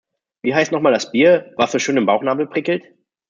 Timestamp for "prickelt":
2.47-2.81